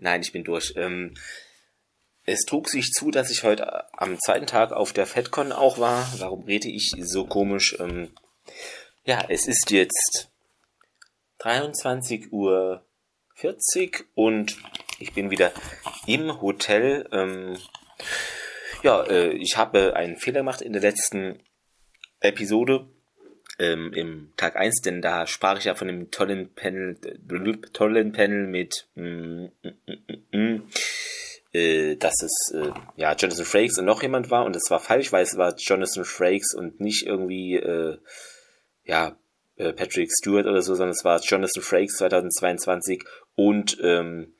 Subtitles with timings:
[0.00, 0.74] Nein, ich bin durch.
[0.76, 1.14] Ähm,
[2.24, 6.12] es trug sich zu, dass ich heute am zweiten Tag auf der FedCon auch war.
[6.18, 7.76] Warum rede ich so komisch?
[7.78, 8.10] Ähm,
[9.04, 10.30] ja, es ist jetzt
[11.38, 12.84] 23 Uhr
[13.36, 14.58] 40 und
[14.98, 15.52] ich bin wieder
[16.06, 17.08] im Hotel.
[17.12, 17.58] Ähm,
[18.82, 21.40] ja, äh, ich habe einen Fehler gemacht in der letzten
[22.20, 22.88] Episode
[23.58, 26.96] ähm, im Tag 1, denn da sprach ich ja von dem tollen Panel,
[27.72, 29.50] tollen Panel mit mm, mm,
[30.32, 30.62] mm, mm,
[31.52, 35.12] äh, dass es äh, ja Jonathan Frakes und noch jemand war und das war falsch,
[35.12, 37.98] weil es war Jonathan Frakes und nicht irgendwie äh,
[38.84, 39.16] ja
[39.56, 44.34] äh, Patrick Stewart oder so, sondern es war Jonathan Frakes 2022 und ähm,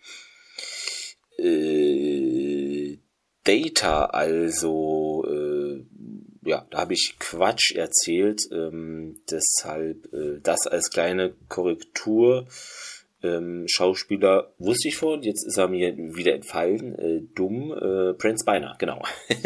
[1.39, 2.99] äh,
[3.45, 4.96] Data, also
[6.47, 12.47] ja, da habe ich Quatsch erzählt, ähm, deshalb äh, das als kleine Korrektur.
[13.23, 16.99] Ähm, Schauspieler wusste ich vorhin, jetzt ist er mir wieder entfallen.
[16.99, 19.03] Äh, dumm, äh, Prince Beiner, genau.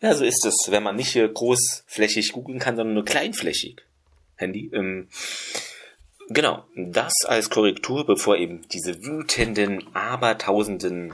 [0.00, 3.82] ja, so ist es, wenn man nicht großflächig googeln kann, sondern nur kleinflächig.
[4.36, 4.70] Handy.
[4.72, 5.08] Ähm,
[6.28, 11.12] genau, das als Korrektur, bevor eben diese wütenden, abertausenden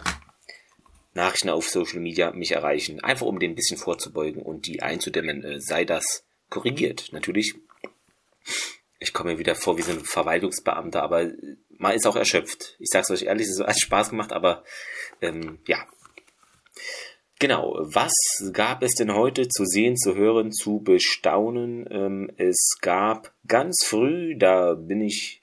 [1.14, 3.00] Nachrichten auf Social Media mich erreichen.
[3.00, 7.08] Einfach um dem ein bisschen vorzubeugen und die einzudämmen, äh, sei das korrigiert.
[7.12, 7.54] Natürlich
[9.04, 11.30] ich komme mir wieder vor wie so ein Verwaltungsbeamter, aber
[11.76, 12.76] man ist auch erschöpft.
[12.78, 14.64] Ich sag's euch ehrlich, es hat Spaß gemacht, aber
[15.20, 15.86] ähm, ja.
[17.38, 18.14] Genau, was
[18.52, 21.86] gab es denn heute zu sehen, zu hören, zu bestaunen?
[21.90, 25.42] Ähm, es gab ganz früh, da bin ich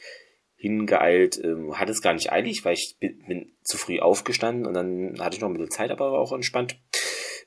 [0.61, 4.73] hingeeilt, ähm, hatte es gar nicht eilig, weil ich bin, bin, zu früh aufgestanden und
[4.73, 6.77] dann hatte ich noch ein bisschen Zeit, aber auch entspannt.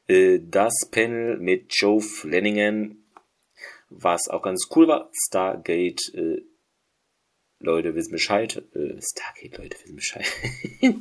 [0.09, 3.05] Äh, das Panel mit Joe Flanagan
[4.01, 6.43] was auch ganz cool war, Stargate, äh,
[7.61, 8.63] Leute wissen Bescheid.
[8.75, 10.27] Äh, Stargate, Leute wissen Bescheid.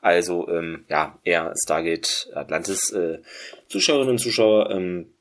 [0.00, 3.20] also, ähm, ja, eher Stargate Atlantis äh,
[3.68, 4.70] Zuschauerinnen und Zuschauer.
[4.70, 5.12] Ähm,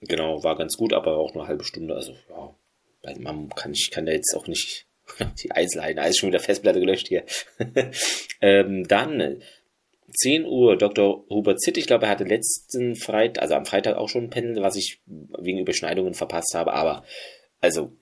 [0.00, 1.94] genau, war ganz gut, aber auch nur eine halbe Stunde.
[1.94, 2.54] Also, ja,
[3.18, 4.86] man kann, ich kann da jetzt auch nicht
[5.42, 7.24] die Einzelheiten, alles schon wieder Festplatte gelöscht hier.
[8.40, 9.42] ähm, dann
[10.18, 11.24] 10 Uhr Dr.
[11.28, 14.62] Hubert Zitt, ich glaube, er hatte letzten Freitag, also am Freitag auch schon ein Panel,
[14.62, 17.04] was ich wegen Überschneidungen verpasst habe, aber
[17.60, 17.92] also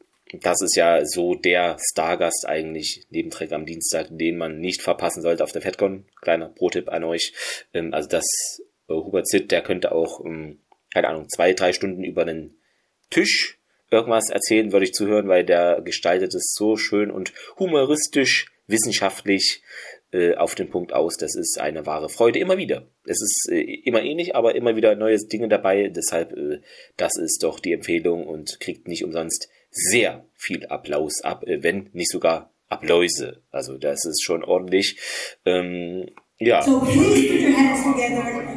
[0.41, 5.23] das ist ja so der Stargast eigentlich, neben Trek am Dienstag, den man nicht verpassen
[5.23, 6.07] sollte auf der FedCon.
[6.21, 7.33] Kleiner Pro-Tipp an euch.
[7.73, 8.25] Ähm, also das
[8.89, 10.61] äh, Hubert Zitt, der könnte auch, ähm,
[10.93, 12.57] keine Ahnung, zwei, drei Stunden über einen
[13.11, 13.59] Tisch
[13.91, 19.63] irgendwas erzählen, würde ich zuhören, weil der gestaltet es so schön und humoristisch, wissenschaftlich,
[20.15, 21.17] äh, auf den Punkt aus.
[21.17, 22.87] Das ist eine wahre Freude immer wieder.
[23.05, 25.89] Es ist äh, immer ähnlich, aber immer wieder neue Dinge dabei.
[25.89, 26.61] Deshalb, äh,
[26.97, 31.91] das ist doch die Empfehlung und kriegt nicht umsonst sehr viel Applaus ab, äh, wenn
[31.93, 33.43] nicht sogar Appläuse.
[33.51, 34.99] Also das ist schon ordentlich.
[35.45, 36.07] Ähm,
[36.39, 36.63] ja.
[36.63, 38.54] So please put your hands together.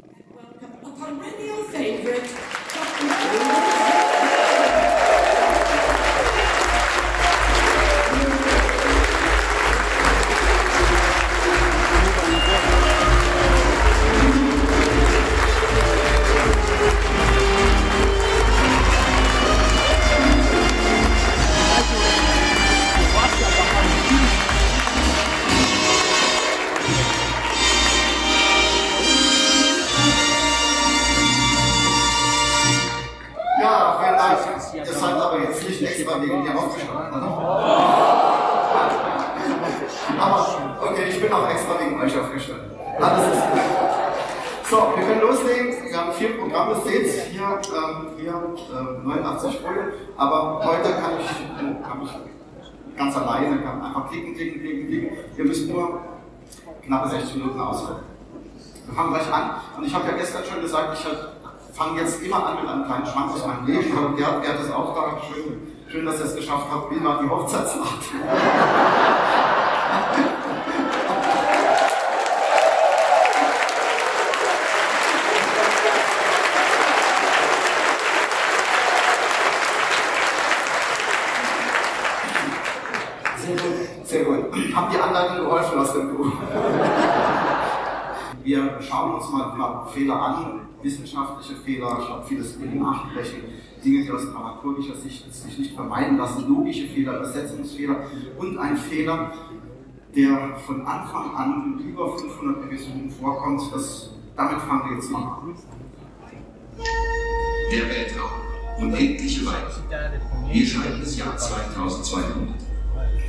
[59.37, 59.51] An.
[59.77, 63.05] Und ich habe ja gestern schon gesagt, ich fange jetzt immer an mit einem kleinen
[63.05, 63.97] Schwank aus meinem Leben.
[63.97, 65.17] Und Gerd, Gerd ist auch da.
[65.31, 68.03] Schön Schön, dass ihr es geschafft habt, wie man die Hochzeitsnacht.
[83.37, 84.75] Sehr gut, sehr gut.
[84.75, 86.33] Haben die Anleitung geholfen aus dem Buch?
[88.43, 88.77] Wir
[89.57, 93.41] mal Fehler an, wissenschaftliche Fehler, ich habe vieles in Nachbrechen
[93.83, 98.07] Dinge, die aus dramaturgischer Sicht sich nicht vermeiden lassen, logische Fehler, Übersetzungsfehler
[98.37, 99.33] und ein Fehler,
[100.15, 103.61] der von Anfang an in über 500 Episoden vorkommt.
[103.73, 105.55] Das, damit fangen wir jetzt mal an.
[107.71, 108.29] Der Weltraum.
[108.79, 109.83] Unendliche Weite.
[110.51, 112.66] Wir schreiben das Jahr 2200.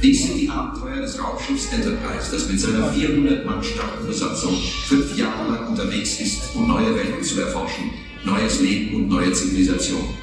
[0.01, 4.55] Dies sind die Abenteuer des Raumschiffs Enterprise, das mit seiner 400 Mann starken Besatzung
[4.87, 7.91] fünf Jahre lang unterwegs ist, um neue Welten zu erforschen,
[8.25, 10.15] neues Leben und neue Zivilisation.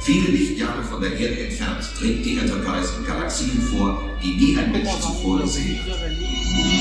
[0.00, 4.70] Viele Lichtjahre von der Erde entfernt dringt die Enterprise in Galaxien vor, die nie ein
[4.70, 6.75] Mensch zuvor gesehen hat.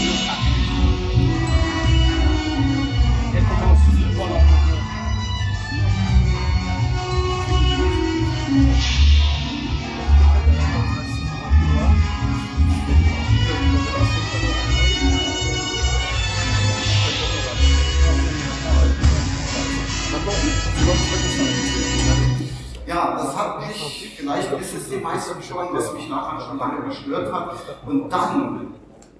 [25.25, 27.55] Meisten schon, was mich nachher schon lange gestört hat.
[27.85, 28.67] Und dann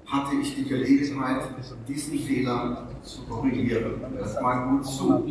[0.06, 1.44] hatte ich die Gelegenheit,
[1.88, 4.02] diesen Fehler zu korrigieren.
[4.18, 5.24] Das mal gut zu.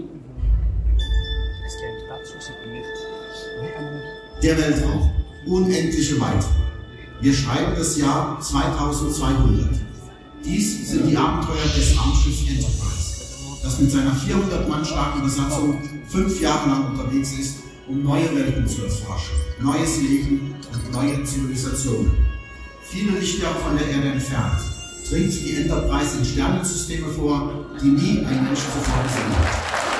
[4.42, 5.10] Der Weltraum,
[5.46, 6.46] unendliche Weite.
[7.20, 9.68] Wir schreiben das Jahr 2200.
[10.44, 16.38] Dies sind die Abenteuer des Raumschiffs Enterprise, das mit seiner 400 Mann starken Besatzung fünf
[16.40, 22.12] Jahre lang unterwegs ist, um neue Welten zu erforschen, neues Leben und neue Zivilisationen.
[22.82, 24.60] Viele Lichtjahre von der Erde entfernt
[25.08, 29.93] dringt die Enterprise in Sternensysteme vor, die nie ein Mensch zuvor gesehen hat.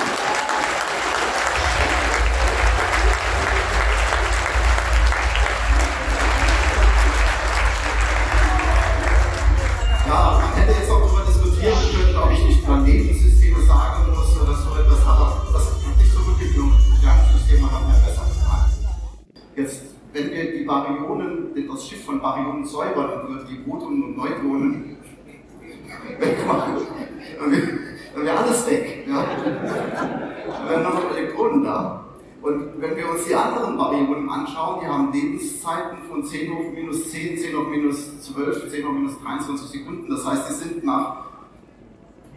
[22.15, 24.97] Von Baryonen säubern und würden die Protonen und Neutronen
[26.19, 26.75] wegmachen,
[28.15, 29.05] dann wäre alles weg.
[29.07, 29.25] Ja?
[30.47, 32.05] Dann wären noch Elektronen da.
[32.41, 37.11] Und wenn wir uns die anderen Baryonen anschauen, die haben Lebenszeiten von 10 hoch minus
[37.11, 40.09] 10, 10 hoch minus 12, 10 hoch minus 23 Sekunden.
[40.09, 41.25] Das heißt, die sind nach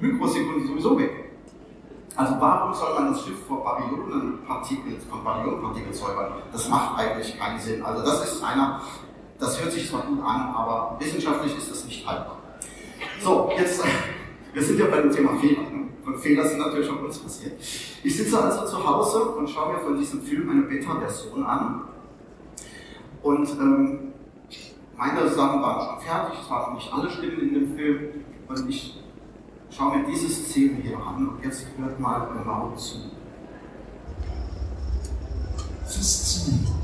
[0.00, 1.28] Mikrosekunden sowieso weg.
[2.16, 6.32] Also warum soll man das Schiff vor Baryonenpartikeln, von Baryonenpartikeln säubern?
[6.52, 7.84] Das macht eigentlich keinen Sinn.
[7.84, 8.80] Also das ist einer,
[9.38, 12.38] das hört sich zwar gut an, aber wissenschaftlich ist das nicht haltbar.
[13.22, 13.82] So, jetzt,
[14.52, 15.62] wir sind ja bei dem Thema Fehler.
[16.04, 17.60] Und Fehler sind natürlich auch uns passiert.
[18.02, 21.82] Ich sitze also zu Hause und schaue mir von diesem Film eine Beta-Version an.
[23.22, 24.12] Und ähm,
[24.96, 28.24] meine Sachen waren schon fertig, es waren nicht alle Stimmen in dem Film.
[28.48, 29.02] Und ich
[29.70, 32.96] schaue mir diese Szene hier an und jetzt hört mal genau zu.
[35.84, 36.77] Faszinierend.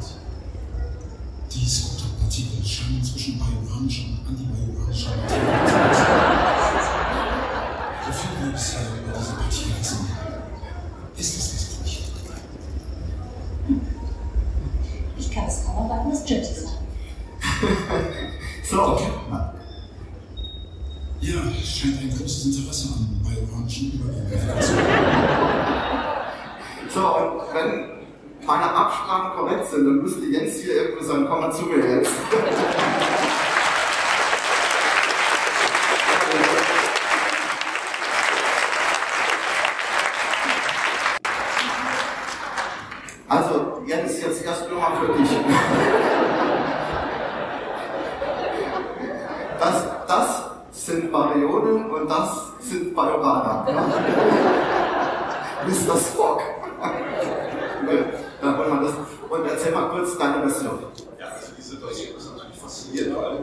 [1.54, 1.90] Diese
[2.20, 5.10] Partikel scheinen zwischen bajoranischer und antibajoranischer
[8.06, 10.08] Wie viel wir bisher über diese Partikel wissen,
[11.16, 12.02] ist es das nicht.
[15.16, 16.78] Ich kann es kaum erwarten, dass Gypsy sagt.
[18.68, 19.00] So,
[21.20, 24.72] Ja, es scheint ein großes Interesse an bajoranischen Übergängen zu
[26.94, 27.94] so, und wenn
[28.46, 32.12] meine Absprachen korrekt sind, dann müsste Jens hier irgendwo sein Komma zu mir jetzt.
[43.28, 45.30] Also, Jens, jetzt erst nur mal für dich.
[49.58, 53.66] Das, das sind Baryonen und das sind Bajoraner.
[55.66, 55.96] Mr.
[55.96, 56.42] Spock.
[58.44, 58.94] Da wollen wir das.
[59.30, 60.78] Und erzähl mal kurz deine Version.
[61.18, 63.38] Ja, also die Situation ist natürlich faszinierend, weil,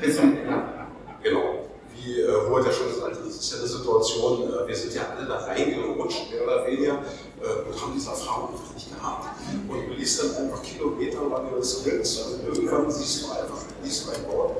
[0.00, 0.86] Bisschen, ja.
[1.22, 4.94] genau, wie äh, Robert ja schon sagte, das ist ja eine Situation, äh, wir sind
[4.94, 6.94] ja alle da reingerutscht, mehr oder weniger,
[7.38, 9.26] äh, und haben diese Erfahrung einfach nicht gehabt.
[9.68, 14.06] Und du liest dann einfach Kilometer lang über Skripts, also irgendwann siehst du einfach, liest
[14.06, 14.56] du ein Wort,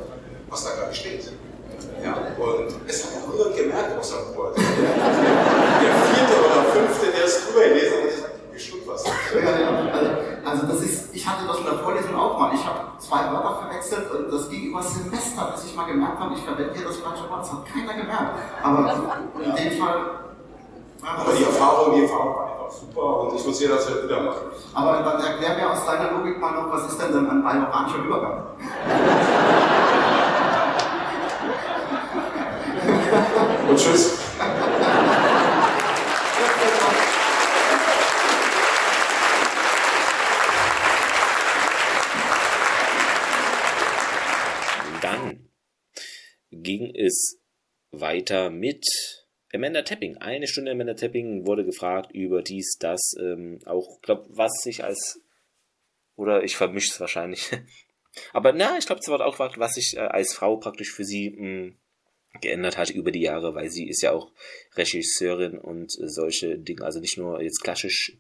[0.49, 1.33] was da gar nicht steht.
[2.03, 4.57] Ja, und es hat auch niemand gemerkt, außer Robert.
[4.57, 9.05] Der, der vierte oder fünfte, der es drüber gelesen hat, hat gesagt, wie stimmt was.
[9.05, 10.11] Also,
[10.45, 12.55] also das ist, ich hatte das in der Vorlesung auch mal.
[12.55, 16.35] Ich habe zwei Wörter verwechselt und das ging über Semester, bis ich mal gemerkt habe,
[16.35, 17.41] ich verwende hier das falsche Wort.
[17.41, 18.39] Das hat keiner gemerkt.
[18.63, 18.95] Aber
[19.43, 19.97] in dem Fall.
[21.03, 24.47] Aber die Erfahrung, die Erfahrung war einfach super und ich muss jederzeit wieder machen.
[24.75, 27.99] Aber dann erklär mir aus deiner Logik mal noch, was ist denn dann ein bajoranischer
[28.05, 28.45] Übergang?
[33.69, 34.21] Und tschüss.
[45.01, 45.49] Dann
[47.01, 47.41] es
[47.91, 48.87] weiter mit
[49.53, 50.19] Amanda Tapping.
[50.19, 55.21] Eine Stunde Amanda Tapping wurde gefragt über dies, das, ähm, auch, glaube was sich als,
[56.17, 57.51] oder ich vermische es wahrscheinlich,
[58.33, 61.31] Aber na, ich glaube, es wird auch was sich äh, als Frau praktisch für sie
[61.31, 61.73] mh,
[62.41, 64.33] geändert hat über die Jahre, weil sie ist ja auch
[64.75, 68.17] Regisseurin und äh, solche Dinge, also nicht nur jetzt klassisch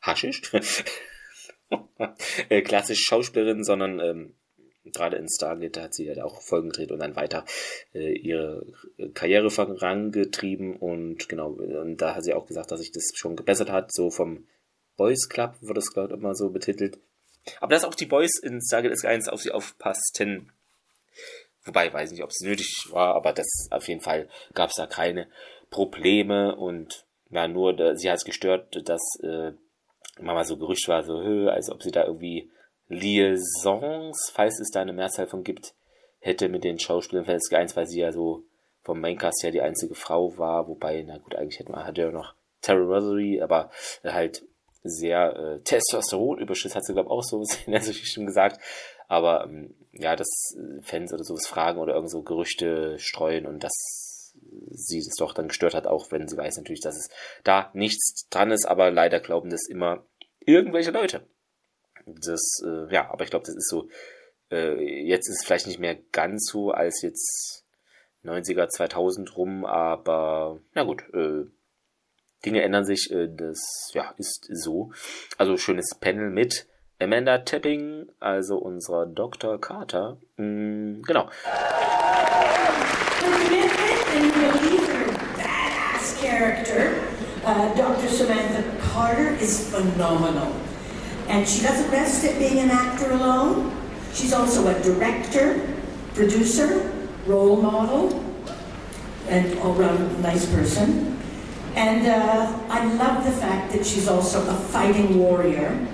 [0.00, 0.42] haschisch,
[2.48, 4.34] äh, klassisch Schauspielerin, sondern ähm,
[4.92, 7.44] gerade in Stargate hat sie ja halt auch Folgen gedreht und dann weiter
[7.94, 8.66] äh, ihre
[9.14, 13.70] Karriere vorangetrieben und genau, und da hat sie auch gesagt, dass sich das schon gebessert
[13.70, 14.46] hat, so vom
[14.96, 16.98] Boys Club wird das gerade immer so betitelt.
[17.60, 20.52] Aber dass auch die Boys in Stargate S1 auf sie aufpassten,
[21.64, 24.86] wobei, weiß nicht, ob es nötig war, aber das auf jeden Fall gab es da
[24.86, 25.28] keine
[25.70, 29.52] Probleme und ja, nur, da, sie hat es gestört, dass äh,
[30.20, 31.16] mal so Gerücht war, so,
[31.48, 32.50] als ob sie da irgendwie
[32.88, 35.74] Liaisons, falls es da eine Mehrzahl von gibt,
[36.18, 38.44] hätte mit den Schauspielern von SG1, weil sie ja so
[38.82, 42.10] vom Maincast ja die einzige Frau war, wobei, na gut, eigentlich hätte man, hatte ja
[42.10, 43.70] noch Terry Rosary, aber
[44.04, 44.46] halt
[44.82, 48.60] sehr äh, Testosteron-Überschuss, hat sie, glaube ich, auch so in der schon gesagt.
[49.08, 53.64] Aber ähm, ja, dass äh, Fans oder sowas fragen oder irgend so Gerüchte streuen und
[53.64, 54.34] dass
[54.70, 57.08] sie das doch dann gestört hat, auch wenn sie weiß natürlich, dass es
[57.44, 60.04] da nichts dran ist, aber leider glauben das immer
[60.40, 61.26] irgendwelche Leute.
[62.06, 63.88] Das, äh, ja, aber ich glaube, das ist so,
[64.50, 64.74] äh,
[65.06, 67.64] jetzt ist vielleicht nicht mehr ganz so als jetzt
[68.24, 71.44] 90er, 2000 rum, aber na gut, äh,
[72.44, 74.92] Dinge ändern sich, äh, das ja, ist so.
[75.38, 76.66] Also schönes Panel mit
[77.00, 79.60] Amanda Tapping, also unserer Dr.
[79.60, 80.18] Carter.
[80.36, 81.28] Mm, genau.
[86.20, 87.04] character,
[87.44, 88.08] uh, Dr.
[88.08, 90.52] Samantha Carter is phenomenal.
[91.28, 93.72] And she doesn't rest at being an actor alone.
[94.12, 95.66] She's also a director,
[96.14, 96.92] producer,
[97.26, 98.24] role model,
[99.28, 101.18] and all-round nice person.
[101.74, 105.88] And uh, I love the fact that she's also a fighting warrior.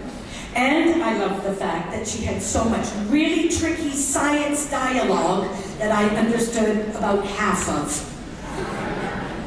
[0.55, 5.93] And I love the fact that she had so much really tricky science dialogue that
[5.93, 8.07] I understood about half of.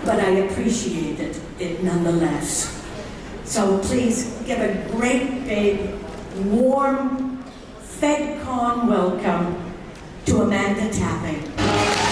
[0.05, 2.82] But I appreciated it nonetheless.
[3.45, 5.89] So please give a great big,
[6.45, 7.43] warm,
[7.99, 9.73] FedCon welcome
[10.25, 12.02] to Amanda Tapping.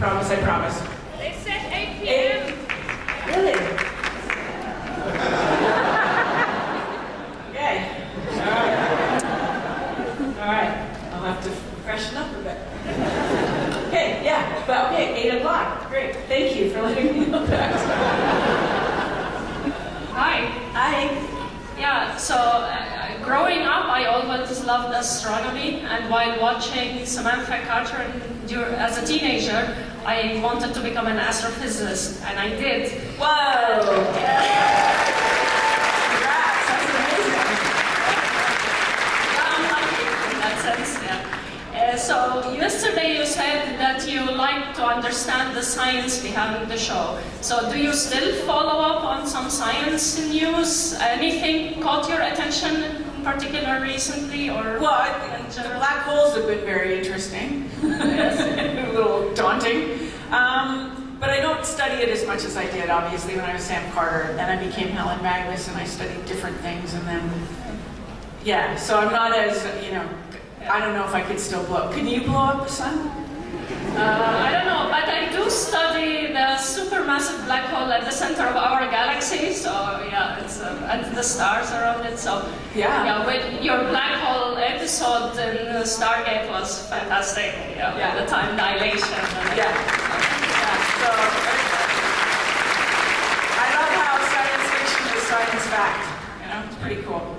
[0.00, 0.82] Promise, I promise.
[1.18, 2.56] They said 8 p.m.
[3.26, 3.52] Really?
[7.50, 8.00] okay.
[8.32, 9.24] All right.
[10.40, 10.72] All right.
[11.12, 11.50] I'll have to
[11.84, 12.56] freshen up a bit.
[13.88, 15.90] Okay, yeah, but okay, 8 o'clock.
[15.90, 16.16] Great.
[16.28, 17.74] Thank you for letting me know that.
[20.12, 20.46] Hi.
[20.72, 21.76] Hi.
[21.78, 28.10] Yeah, so uh, uh growing up, I always loved astronomy, and while watching Samantha Carter
[28.78, 32.90] as a teenager, I wanted to become an astrophysicist, and I did.
[33.20, 33.80] Whoa!
[36.08, 37.36] Congrats, that's amazing.
[39.28, 41.92] Yeah, I'm lucky in that sense, yeah.
[41.92, 47.18] Uh, so yesterday you said that you like to understand the science behind the show.
[47.42, 50.94] So do you still follow up on some science news?
[51.00, 54.78] Anything caught your attention in particular recently or?
[54.80, 57.68] Well, I, the black holes have been very interesting.
[57.82, 58.68] yes.
[59.34, 60.10] daunting.
[60.30, 63.62] Um, but I don't study it as much as I did, obviously, when I was
[63.62, 64.32] Sam Carter.
[64.34, 67.30] Then I became Helen Magnus, and I studied different things, and then,
[68.44, 68.76] yeah.
[68.76, 70.08] So I'm not as, you know,
[70.70, 71.92] I don't know if I could still blow.
[71.92, 72.98] Can you blow up the sun?
[73.96, 74.89] Uh, I don't know
[75.60, 79.52] study the supermassive black hole at the center of our galaxy.
[79.52, 79.70] So
[80.08, 82.18] yeah, it's, uh, and the stars around it.
[82.18, 87.52] So yeah, yeah with your black hole episode in Stargate was fantastic.
[87.76, 88.20] Yeah, yeah.
[88.20, 89.12] the time dilation.
[89.12, 89.68] And, yeah.
[89.68, 90.76] yeah.
[91.02, 91.10] So,
[93.60, 96.02] I love how science fiction is science fact.
[96.40, 97.36] You know, it's pretty cool.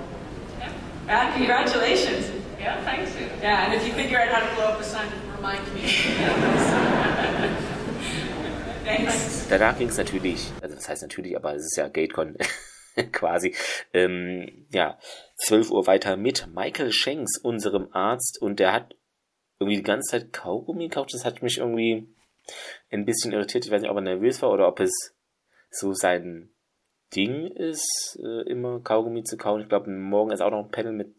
[1.08, 1.34] Yeah.
[1.36, 2.30] Congratulations.
[2.60, 3.26] Yeah, thank you.
[3.42, 6.88] Yeah, and if you figure out how to blow up the sun, remind me.
[9.48, 12.36] Danach ging es natürlich, also das heißt natürlich, aber es ist ja GateCon
[13.12, 13.54] quasi,
[13.92, 14.98] ähm, ja,
[15.36, 18.94] 12 Uhr weiter mit Michael Shanks, unserem Arzt, und der hat
[19.58, 21.14] irgendwie die ganze Zeit Kaugummi gekauft.
[21.14, 22.08] Das hat mich irgendwie
[22.90, 23.64] ein bisschen irritiert.
[23.64, 25.14] Ich weiß nicht, ob er nervös war oder ob es
[25.70, 26.50] so sein
[27.14, 29.60] Ding ist, äh, immer Kaugummi zu kauen.
[29.60, 31.14] Ich glaube, morgen ist auch noch ein Panel mit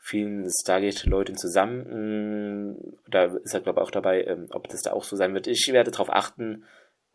[0.00, 2.70] vielen Stargate-Leuten zusammen.
[2.70, 5.34] Mm, Da ist er, glaube ich, auch dabei, ähm, ob das da auch so sein
[5.34, 5.48] wird.
[5.48, 6.64] Ich werde darauf achten,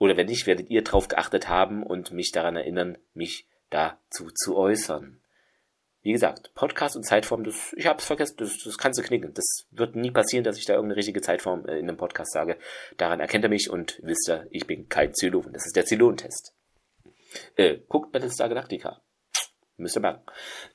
[0.02, 4.58] oder wenn nicht, werdet ihr darauf geachtet haben und mich daran erinnern, mich dazu zu
[4.58, 5.22] äußern.
[6.02, 9.32] Wie gesagt, Podcast und Zeitform, das, ich hab's vergessen, das, das kannst du knicken.
[9.36, 12.58] Das wird nie passieren, dass ich da irgendeine richtige Zeitform äh, in einem Podcast sage.
[12.98, 15.54] Daran erkennt er mich und wisst ihr, ich bin kein Zylon.
[15.54, 16.56] Das ist der Zylon-Test.
[17.56, 19.04] Äh, guckt Battlestar Galactica.
[19.78, 20.24] Müsst ihr merken.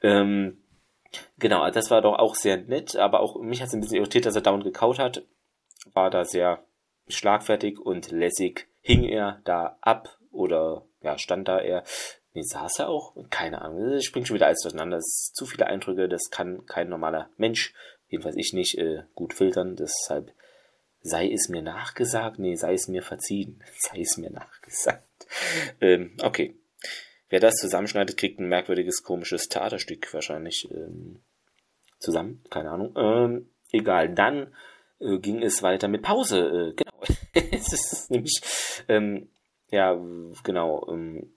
[0.03, 0.63] Ähm,
[1.37, 3.97] genau, also das war doch auch sehr nett, aber auch mich hat es ein bisschen
[3.97, 5.25] irritiert, dass er dauernd gekaut hat.
[5.95, 6.65] War da sehr
[7.09, 8.69] schlagfertig und lässig.
[8.87, 11.83] Hing er da ab oder ja, stand da er.
[12.35, 13.17] Nee, saß er auch?
[13.31, 13.95] Keine Ahnung.
[13.95, 14.99] Es springt schon wieder alles durcheinander.
[14.99, 17.75] Es sind zu viele Eindrücke, das kann kein normaler Mensch,
[18.07, 19.75] jedenfalls ich nicht, äh, gut filtern.
[19.75, 20.33] Deshalb
[21.01, 22.39] sei es mir nachgesagt.
[22.39, 23.61] Nee, sei es mir verziehen.
[23.79, 25.27] Sei es mir nachgesagt.
[25.81, 26.55] Ähm, okay.
[27.29, 31.23] Wer das zusammenschneidet, kriegt ein merkwürdiges, komisches Theaterstück wahrscheinlich ähm,
[31.99, 32.45] zusammen.
[32.51, 32.95] Keine Ahnung.
[32.97, 34.15] Ähm, egal.
[34.15, 34.55] Dann
[35.01, 36.75] äh, ging es weiter mit Pause.
[36.79, 36.86] Äh.
[37.53, 38.41] es ist nämlich,
[38.89, 39.29] ähm,
[39.71, 39.99] ja,
[40.43, 40.87] genau.
[40.91, 41.33] Ähm,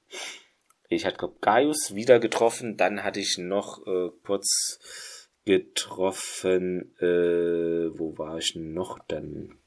[0.88, 2.78] ich hatte Gaius wieder getroffen.
[2.78, 4.80] Dann hatte ich noch äh, kurz
[5.46, 6.96] getroffen.
[7.00, 9.58] Äh, wo war ich noch dann?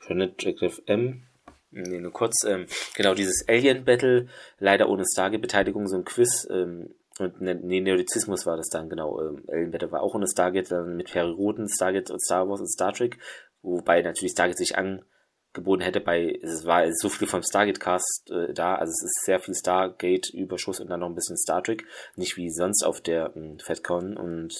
[0.00, 0.56] Planet Jack
[0.86, 1.26] M.
[1.70, 2.44] Nee, nur kurz.
[2.46, 6.46] Ähm, genau, dieses Alien Battle, leider ohne Stargate-Beteiligung, so ein Quiz.
[6.50, 9.20] Ähm, und ne, nee, Neolizismus war das dann, genau.
[9.20, 12.60] Ähm, Alien Battle war auch ohne Stargate, dann mit Perry Roden, Stargate und Star Wars
[12.60, 13.18] und Star Trek.
[13.62, 18.76] Wobei natürlich Stargate sich angeboten hätte bei, es war so viel vom Stargate-Cast äh, da,
[18.76, 21.84] also es ist sehr viel Stargate-Überschuss und dann noch ein bisschen Star Trek.
[22.16, 24.54] Nicht wie sonst auf der ähm, FedCon und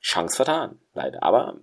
[0.00, 1.22] Chance vertan, leider.
[1.22, 1.60] Aber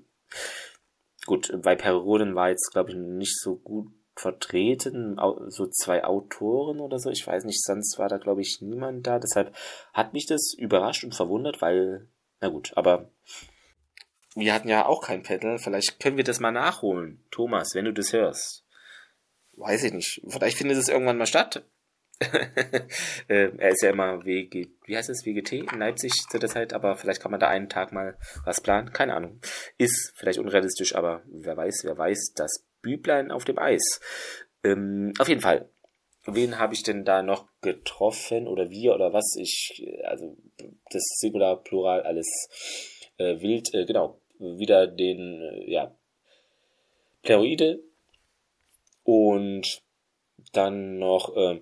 [1.25, 6.79] gut, bei Perry Roden war jetzt, glaube ich, nicht so gut vertreten, so zwei Autoren
[6.79, 9.55] oder so, ich weiß nicht, sonst war da glaube ich niemand da, deshalb
[9.93, 12.07] hat mich das überrascht und verwundert, weil,
[12.39, 13.09] na gut, aber
[14.35, 17.23] wir hatten ja auch kein Panel, vielleicht können wir das mal nachholen.
[17.31, 18.63] Thomas, wenn du das hörst.
[19.55, 21.63] Weiß ich nicht, vielleicht findet es irgendwann mal statt.
[23.27, 26.73] äh, er ist ja immer WG, wie heißt es, WGT in Leipzig zu der Zeit,
[26.73, 29.39] aber vielleicht kann man da einen Tag mal was planen, keine Ahnung.
[29.77, 33.99] Ist vielleicht unrealistisch, aber wer weiß, wer weiß, das Büblein auf dem Eis.
[34.63, 35.69] Ähm, auf jeden Fall.
[36.25, 39.35] Wen habe ich denn da noch getroffen oder wir oder was?
[39.37, 40.37] Ich, äh, also
[40.89, 42.27] das Singular, Plural, alles
[43.17, 44.19] äh, wild, äh, genau.
[44.57, 45.95] Wieder den, äh, ja,
[47.21, 47.81] Pleroide
[49.03, 49.81] und
[50.51, 51.61] dann noch ähm,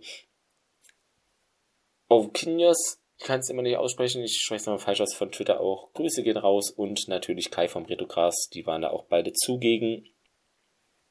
[2.10, 5.62] Ovkinios, ich kann es immer nicht aussprechen, ich spreche es nochmal falsch aus von Twitter
[5.62, 5.94] auch.
[5.94, 10.10] Grüße gehen raus und natürlich Kai vom Retogras, die waren da auch beide zugegen.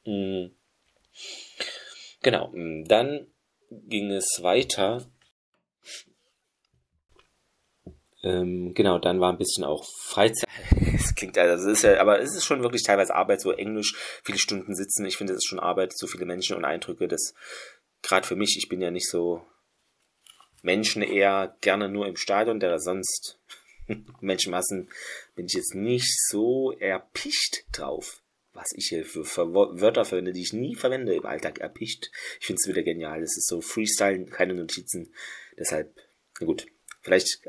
[0.05, 0.47] Mm.
[2.21, 3.27] Genau, mm, dann
[3.69, 5.10] ging es weiter.
[8.23, 10.47] Ähm, genau, dann war ein bisschen auch Freizeit.
[10.93, 13.95] Es klingt also, es ist ja, aber es ist schon wirklich teilweise Arbeit, so Englisch,
[14.23, 15.05] viele Stunden sitzen.
[15.05, 17.07] Ich finde, es ist schon Arbeit, so viele Menschen und Eindrücke.
[17.07, 17.33] Das
[18.01, 19.45] gerade für mich, ich bin ja nicht so
[20.61, 23.39] Menschen eher gerne nur im Stadion, der sonst
[24.21, 24.89] Menschenmassen
[25.35, 28.21] bin ich jetzt nicht so erpicht drauf.
[28.53, 32.11] Was ich hier für Wörter verwende, die ich nie verwende im Alltag, erpicht.
[32.39, 33.23] Ich finde es wieder genial.
[33.23, 35.13] Es ist so Freestyle, keine Notizen.
[35.57, 35.95] Deshalb,
[36.39, 36.67] na gut,
[37.01, 37.39] vielleicht,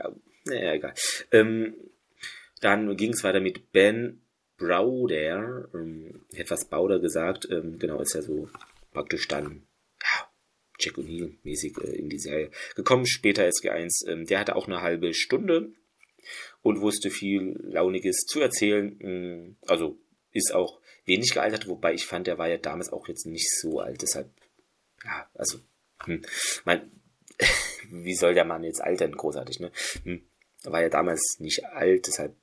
[0.45, 0.95] naja, egal.
[1.31, 1.75] Ähm,
[2.61, 4.23] dann ging es weiter mit Ben
[4.57, 8.49] Browder, ähm, etwas Bauder gesagt, ähm, genau, ist ja so
[8.93, 9.67] praktisch dann,
[10.01, 10.31] ja,
[10.79, 13.07] Jack O'Neill mäßig äh, in die Serie gekommen.
[13.07, 15.73] Später SG1, ähm, der hatte auch eine halbe Stunde
[16.63, 18.97] und wusste viel Launiges zu erzählen.
[19.01, 19.99] Ähm, also
[20.31, 23.81] ist auch wenig gealtert, wobei ich fand, der war ja damals auch jetzt nicht so
[23.81, 24.03] alt.
[24.03, 24.31] Deshalb,
[25.05, 25.59] ja, also,
[26.05, 26.23] hm,
[26.65, 26.91] mein,
[27.91, 29.13] wie soll der Mann jetzt altern?
[29.13, 29.73] Großartig, ne?
[30.05, 30.23] Hm,
[30.65, 32.35] war ja damals nicht alt, deshalb,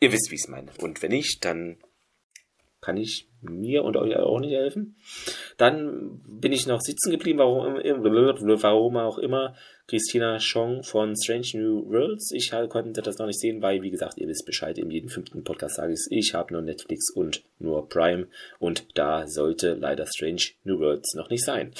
[0.00, 0.70] ihr wisst, wie ich es meine.
[0.78, 1.78] Und wenn nicht, dann
[2.80, 4.96] kann ich mir und euch auch nicht helfen.
[5.56, 9.54] Dann bin ich noch sitzen geblieben, warum, warum auch immer.
[9.88, 12.30] Christina Chong von Strange New Worlds.
[12.32, 15.44] Ich konnte das noch nicht sehen, weil, wie gesagt, ihr wisst Bescheid, in jedem fünften
[15.44, 20.06] Podcast sage ich es, ich habe nur Netflix und nur Prime und da sollte leider
[20.06, 21.72] Strange New Worlds noch nicht sein.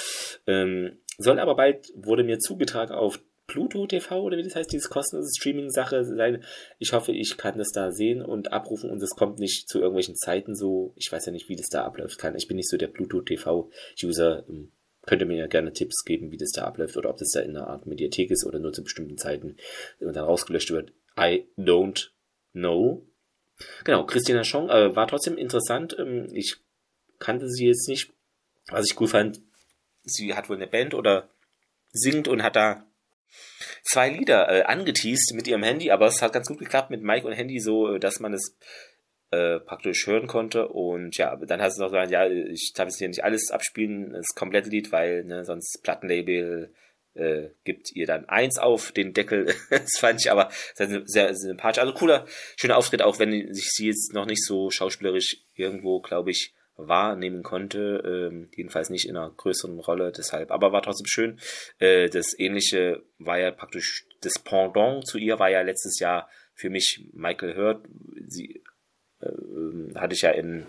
[0.47, 4.88] Ähm, soll aber bald, wurde mir zugetragen auf Pluto TV oder wie das heißt, diese
[4.88, 6.44] kostenlose Streaming-Sache sein.
[6.78, 10.14] Ich hoffe, ich kann das da sehen und abrufen und es kommt nicht zu irgendwelchen
[10.14, 10.92] Zeiten so.
[10.96, 12.37] Ich weiß ja nicht, wie das da abläuft kann.
[12.37, 14.44] Ich bin nicht so der Pluto TV-User.
[14.48, 14.70] Ähm,
[15.06, 17.40] könnt ihr mir ja gerne Tipps geben, wie das da abläuft oder ob das da
[17.40, 19.56] in einer Art Mediathek ist oder nur zu bestimmten Zeiten
[19.98, 20.92] und dann rausgelöscht wird.
[21.18, 22.11] I don't
[22.52, 23.06] know.
[23.84, 25.96] Genau, Christina Schong äh, war trotzdem interessant.
[25.98, 26.56] Ähm, ich
[27.18, 28.12] kannte sie jetzt nicht.
[28.70, 29.40] Was ich cool fand,
[30.02, 31.30] sie hat wohl eine Band oder
[31.90, 32.84] singt und hat da
[33.83, 37.27] zwei Lieder äh, angeteased mit ihrem Handy, aber es hat ganz gut geklappt mit Mike
[37.27, 38.57] und Handy so, äh, dass man es
[39.31, 40.69] äh, praktisch hören konnte.
[40.69, 44.12] Und ja, dann hast du noch gesagt, ja, ich darf jetzt hier nicht alles abspielen,
[44.12, 46.73] das komplette Lied, weil ne, sonst Plattenlabel
[47.14, 49.55] äh, gibt ihr dann eins auf den Deckel.
[49.71, 51.81] das fand ich aber sehr, sehr sympathisch.
[51.81, 56.31] Also cooler, schöner Auftritt, auch wenn sich sie jetzt noch nicht so schauspielerisch irgendwo, glaube
[56.31, 58.31] ich, wahrnehmen konnte.
[58.31, 60.51] Ähm, jedenfalls nicht in einer größeren Rolle, deshalb.
[60.51, 61.41] Aber war trotzdem schön.
[61.79, 66.71] Äh, das ähnliche war ja praktisch das Pendant zu ihr, war ja letztes Jahr für
[66.71, 67.87] mich Michael Hurt.
[68.27, 68.62] Sie
[69.21, 70.67] äh, hatte ich ja in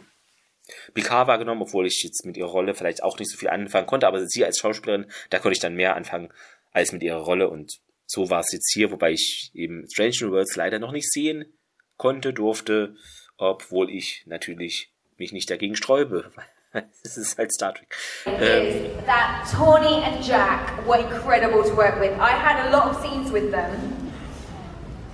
[0.93, 4.07] Picard wahrgenommen, obwohl ich jetzt mit ihrer Rolle vielleicht auch nicht so viel anfangen konnte,
[4.07, 6.31] aber sie als Schauspielerin, da konnte ich dann mehr anfangen
[6.71, 10.31] als mit ihrer Rolle und so war es jetzt hier, wobei ich eben Strange New
[10.31, 11.57] Worlds leider noch nicht sehen
[11.97, 12.95] konnte, durfte,
[13.37, 16.25] obwohl ich natürlich mich nicht dagegen sträube.
[17.03, 17.95] Es ist halt Star Trek.
[18.27, 22.11] Um, that Tawny and Jack were incredible to work with.
[22.19, 24.11] I had a lot of scenes with them,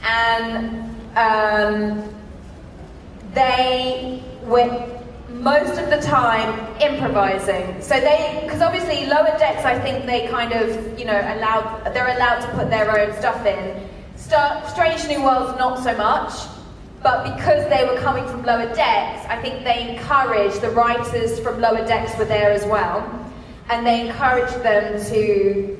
[0.03, 2.03] and um,
[3.33, 4.85] they were
[5.29, 7.81] most of the time improvising.
[7.81, 12.15] So they, because obviously lower decks, I think they kind of, you know, allowed they're
[12.15, 13.89] allowed to put their own stuff in.
[14.17, 16.33] Star, Strange New Worlds, not so much.
[17.05, 21.61] But because they were coming from lower decks, I think they encouraged the writers from
[21.61, 22.97] lower decks were there as well,
[23.69, 25.77] and they encouraged them to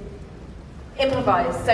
[0.99, 1.55] improvise.
[1.65, 1.73] So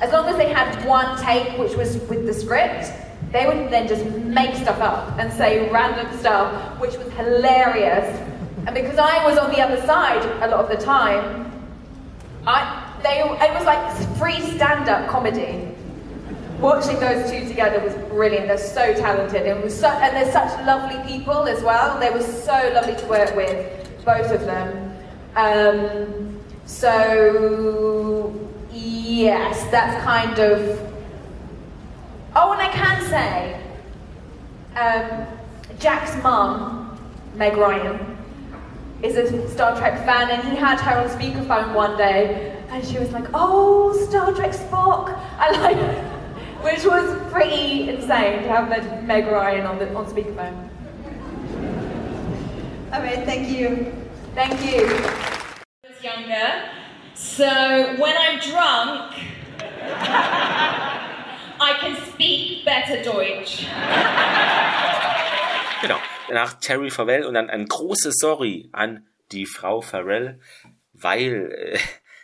[0.00, 2.90] as long as they had one take, which was with the script,
[3.30, 8.08] they would then just make stuff up and say random stuff, which was hilarious.
[8.64, 11.52] And because I was on the other side a lot of the time,
[12.46, 15.74] I they it was like free stand-up comedy
[16.60, 18.48] watching those two together was brilliant.
[18.48, 21.98] They're so talented and so, and they're such lovely people as well.
[21.98, 24.96] They were so lovely to work with, both of them.
[25.36, 28.34] Um, so
[28.72, 30.78] yes, that's kind of.
[32.36, 33.60] Oh, and I can say,
[34.76, 35.26] um,
[35.78, 36.98] Jack's mum,
[37.34, 38.16] Meg Ryan,
[39.02, 42.98] is a Star Trek fan, and he had her on speakerphone one day, and she
[42.98, 46.09] was like, "Oh, Star Trek Spock, I like."
[46.62, 48.68] Which was pretty insane to have
[49.06, 50.68] Meg Ryan on the on speakerphone.
[52.92, 53.92] Okay, thank you.
[54.34, 54.86] Thank you.
[54.86, 56.68] I was younger,
[57.14, 57.46] so
[57.98, 59.14] when I'm drunk,
[61.60, 63.66] I can speak better Deutsch.
[65.82, 65.98] Genau,
[66.30, 70.40] nach Terry Farrell und dann ein großes Sorry an die Frau Farrell,
[70.92, 71.78] weil äh,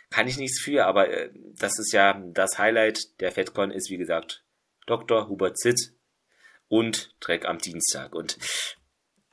[0.09, 3.97] kann ich nichts für, aber äh, das ist ja das Highlight der FedCon ist, wie
[3.97, 4.43] gesagt,
[4.85, 5.27] Dr.
[5.27, 5.93] Hubert Zitt
[6.67, 8.15] und Dreck am Dienstag.
[8.15, 8.37] Und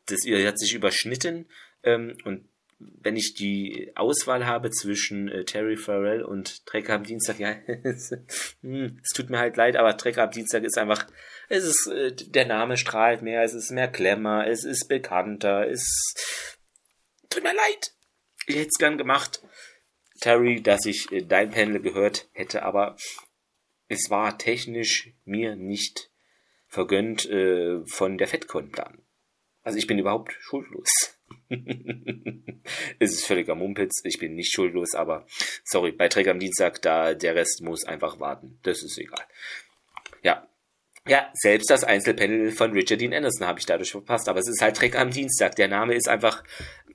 [0.06, 1.48] das hat sich überschnitten.
[1.82, 7.38] Ähm, und wenn ich die Auswahl habe zwischen äh, Terry Farrell und Dreck am Dienstag,
[7.38, 7.50] ja,
[7.84, 8.10] es,
[8.62, 11.06] hm, es tut mir halt leid, aber Dreck am Dienstag ist einfach,
[11.48, 16.14] es ist, äh, der Name strahlt mehr, es ist mehr Glamour, es ist bekannter, es
[17.30, 17.92] tut mir leid.
[18.46, 19.42] Ich hätte es gern gemacht.
[20.20, 22.96] Terry, dass ich äh, dein Panel gehört hätte, aber
[23.88, 26.10] es war technisch mir nicht
[26.66, 29.02] vergönnt äh, von der FedCon dann.
[29.62, 30.88] Also ich bin überhaupt schuldlos.
[32.98, 35.26] es ist völliger Mumpitz, ich bin nicht schuldlos, aber
[35.64, 38.58] sorry, bei Träger am Dienstag, da der Rest muss einfach warten.
[38.62, 39.24] Das ist egal.
[40.22, 40.48] Ja.
[41.06, 44.62] Ja, selbst das Einzelpanel von Richard Dean Anderson habe ich dadurch verpasst, aber es ist
[44.62, 45.54] halt Träger am Dienstag.
[45.56, 46.42] Der Name ist einfach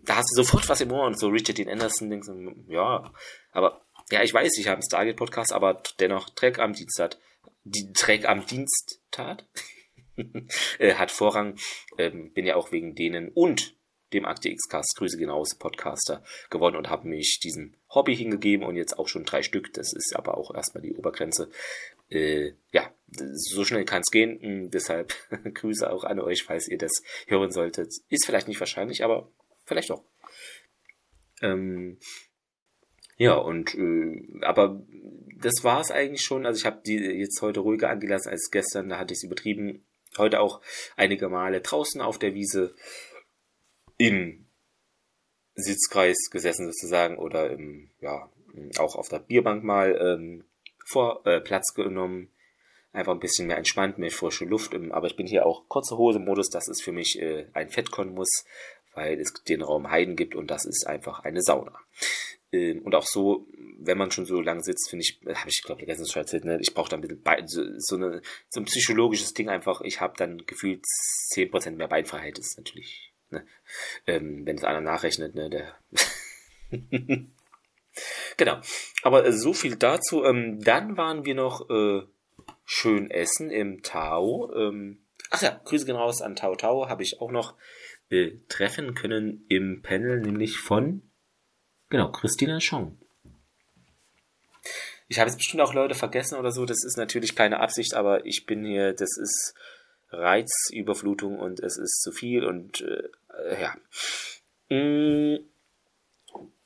[0.04, 3.12] da hast du sofort was im Ohr und so Richard Dean Anderson denkst du, ja,
[3.52, 3.82] aber
[4.12, 7.18] ja, ich weiß, ich habe einen Stargate Podcast, aber dennoch Dreck am Dienstag,
[7.64, 9.46] die Dreck am Diensttat
[10.80, 11.58] äh, hat Vorrang,
[11.98, 13.76] ähm, bin ja auch wegen denen und
[14.14, 18.98] dem Akte X-Cast, Grüße genauso Podcaster gewonnen und habe mich diesem Hobby hingegeben und jetzt
[18.98, 19.74] auch schon drei Stück.
[19.74, 21.52] Das ist aber auch erstmal die Obergrenze.
[22.10, 24.72] Äh, ja, so schnell kann es gehen.
[24.72, 25.14] Deshalb
[25.54, 27.94] Grüße auch an euch, falls ihr das hören solltet.
[28.10, 29.30] Ist vielleicht nicht wahrscheinlich, aber
[29.70, 30.04] Vielleicht auch.
[31.44, 32.00] Ähm,
[33.18, 34.82] ja, und äh, aber
[35.40, 36.48] das war es eigentlich schon.
[36.48, 39.86] Also ich habe die jetzt heute ruhiger angelassen als gestern, da hatte ich es übertrieben.
[40.18, 40.60] Heute auch
[40.98, 42.74] einige Male draußen auf der Wiese
[43.98, 44.48] im
[45.54, 48.28] Sitzkreis gesessen sozusagen oder im, ja,
[48.80, 50.46] auch auf der Bierbank mal ähm,
[50.84, 52.32] vor äh, Platz genommen.
[52.92, 54.74] Einfach ein bisschen mehr entspannt, mehr frische Luft.
[54.74, 56.50] Ähm, aber ich bin hier auch kurze Hose-Modus.
[56.50, 58.46] Das ist für mich äh, ein Fettkon-Muss,
[58.94, 61.80] weil es den Raum Heiden gibt und das ist einfach eine Sauna.
[62.52, 63.48] Ähm, und auch so,
[63.80, 66.46] wenn man schon so lange sitzt, finde ich, habe ich glaube ich letztens schon erzählt,
[66.46, 69.82] ne, ich brauche da ein bisschen Bein, so, so, eine, so ein psychologisches Ding einfach.
[69.82, 70.84] Ich habe dann gefühlt
[71.34, 72.38] 10% mehr Beinfreiheit.
[72.40, 73.46] Ist natürlich, ne,
[74.08, 75.76] ähm, wenn es einer nachrechnet, ne, der
[78.38, 78.60] genau.
[79.04, 80.24] Aber äh, so viel dazu.
[80.24, 82.02] Ähm, dann waren wir noch äh,
[82.66, 84.52] schön essen im Tau.
[84.54, 86.90] Ähm, ach ja, Grüße gehen raus an Tau Tau.
[86.90, 87.56] Habe ich auch noch
[88.48, 91.04] treffen können im Panel, nämlich von
[91.90, 92.98] genau Christina Schong.
[95.08, 96.66] Ich habe jetzt bestimmt auch Leute vergessen oder so.
[96.66, 98.94] Das ist natürlich keine Absicht, aber ich bin hier.
[98.94, 99.56] Das ist
[100.12, 103.76] Reizüberflutung und es ist zu viel und äh, ja.
[104.76, 105.40] Mm,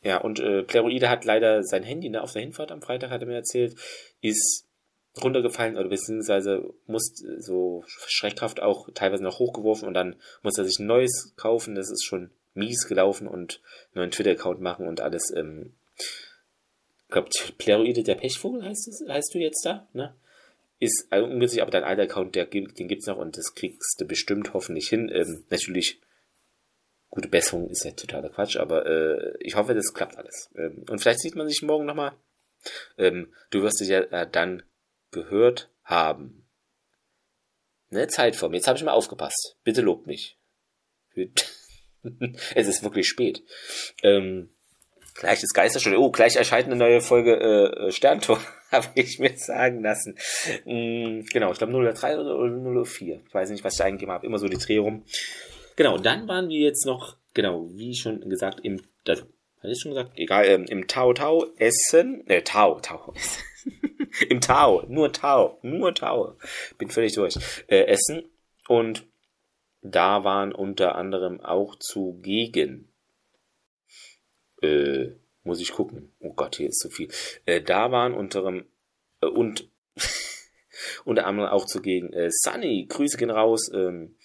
[0.01, 3.21] ja, und äh, Pleroide hat leider sein Handy ne, auf der Hinfahrt am Freitag, hat
[3.21, 3.75] er mir erzählt,
[4.21, 4.67] ist
[5.21, 10.79] runtergefallen oder beziehungsweise muss so Schreckkraft auch teilweise noch hochgeworfen und dann muss er sich
[10.79, 11.75] ein neues kaufen.
[11.75, 13.61] Das ist schon mies gelaufen und
[13.93, 15.31] einen neuen Twitter-Account machen und alles.
[15.35, 20.15] Ähm, ich glaube, Pleroide der Pechvogel heißt es, heißt du jetzt da, ne?
[20.79, 24.05] Ist also ungünstig, aber dein alter Account, der, den gibt's noch und das kriegst du
[24.05, 25.09] bestimmt hoffentlich hin.
[25.13, 26.01] Ähm, natürlich
[27.13, 30.49] Gute Besserung ist ja totaler Quatsch, aber äh, ich hoffe, das klappt alles.
[30.55, 32.13] Ähm, und vielleicht sieht man sich morgen nochmal.
[32.97, 34.63] Ähm, du wirst dich ja äh, dann
[35.13, 36.43] gehört haben.
[37.89, 38.53] Ne, Zeitform.
[38.53, 39.55] Jetzt habe ich mal aufgepasst.
[39.63, 40.39] Bitte lobt mich.
[42.55, 43.43] es ist wirklich spät.
[44.01, 44.49] Ähm,
[45.13, 45.99] gleich ist Geisterstunde.
[45.99, 48.39] Oh, gleich erscheint eine neue Folge äh, Sterntor,
[48.71, 50.17] habe ich mir sagen lassen.
[50.65, 53.21] Mm, genau, ich glaube 003 oder 004.
[53.27, 54.25] Ich weiß nicht, was ich eingegeben habe.
[54.25, 55.05] Immer so die Dreh rum.
[55.75, 59.23] Genau, dann waren wir jetzt noch, genau, wie schon gesagt, im, also,
[59.57, 60.11] hatte ich schon gesagt?
[60.15, 63.13] Egal, ähm, im Tau Tau essen, äh, Tau, Tau,
[64.29, 66.37] im Tau, nur Tau, nur Tau,
[66.77, 67.35] bin völlig durch,
[67.67, 68.29] äh, essen.
[68.67, 69.05] Und
[69.81, 72.93] da waren unter anderem auch zugegen,
[74.61, 75.11] äh,
[75.43, 77.09] muss ich gucken, oh Gott, hier ist so viel,
[77.45, 78.67] äh, da waren unter anderem,
[79.21, 79.69] äh, und,
[81.05, 84.15] unter anderem auch zugegen, äh, Sunny, Grüße gehen raus, ähm,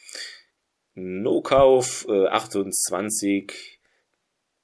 [0.95, 3.78] No-Kauf äh, 28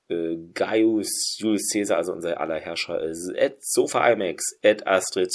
[0.09, 5.31] äh, Gaius Julius Caesar, also unser aller Herrscher, äh, Ed Sofa IMAX, Ed Astrid,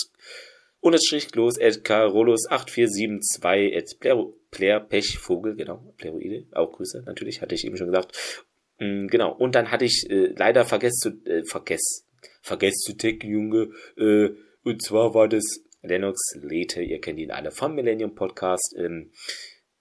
[0.79, 7.55] unterstrich los, Ed Carolus 8472, Ed Player, Player Pechvogel, genau, Pleroide, auch Grüße, natürlich, hatte
[7.55, 8.45] ich eben schon gesagt.
[8.79, 12.05] Mm, genau, und dann hatte ich äh, leider vergessen zu, äh, vergessen,
[12.41, 14.29] vergessen zu ticken, Junge, äh,
[14.63, 15.43] und zwar war das
[15.81, 19.11] Lennox Lete, ihr kennt ihn alle vom Millennium Podcast, ähm,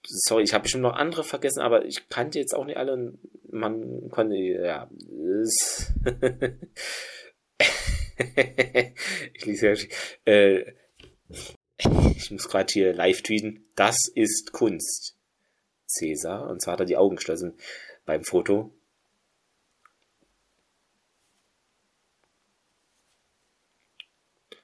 [0.09, 3.13] sorry, ich habe bestimmt noch andere vergessen, aber ich kannte jetzt auch nicht alle.
[3.51, 4.89] Man konnte, ja.
[9.33, 9.75] ich lese ja.
[10.25, 10.73] Äh,
[11.77, 13.65] ich muss gerade hier live tweeten.
[13.75, 15.15] Das ist Kunst.
[15.87, 16.49] Cäsar.
[16.49, 17.57] Und zwar hat er die Augen geschlossen
[18.05, 18.73] beim Foto.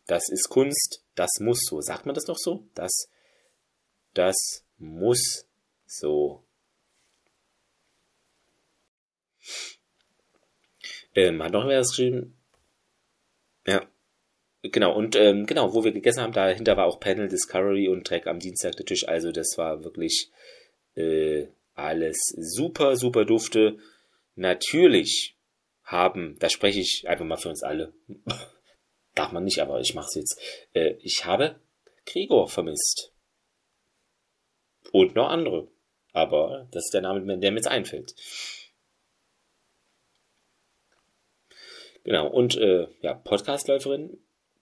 [0.06, 1.04] Das ist Kunst.
[1.16, 1.82] Das muss so.
[1.82, 2.68] Sagt man das noch so?
[2.76, 3.10] Das,
[4.14, 5.48] das muss
[5.86, 6.44] so.
[11.14, 12.36] Ähm, hat noch wer das geschrieben?
[13.66, 13.88] Ja.
[14.64, 18.26] Genau, und ähm, genau, wo wir gegessen haben, dahinter war auch Panel Discovery und Track
[18.26, 19.08] am Dienstag der Tisch.
[19.08, 20.32] Also das war wirklich
[20.96, 23.78] äh, alles super, super dufte.
[24.36, 25.36] Natürlich
[25.84, 27.94] haben, da spreche ich einfach mal für uns alle.
[29.16, 30.42] Darf man nicht, aber ich mache es jetzt.
[30.74, 31.60] Äh, ich habe
[32.06, 33.12] Gregor vermisst.
[34.96, 35.68] Und noch andere.
[36.14, 38.16] Aber das ist der Name, der mir jetzt einfällt.
[42.06, 44.18] Genau, und äh, ja, Podcastläuferin,